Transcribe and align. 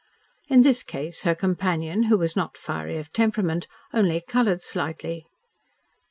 In 0.49 0.63
this 0.63 0.81
case 0.81 1.21
her 1.21 1.35
companion, 1.35 2.01
who 2.05 2.17
was 2.17 2.35
not 2.35 2.57
fiery 2.57 2.97
of 2.97 3.13
temperament, 3.13 3.67
only 3.93 4.19
coloured 4.19 4.63
slightly. 4.63 5.27